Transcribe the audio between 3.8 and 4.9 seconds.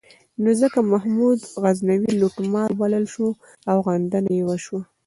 غندنه یې وشوه.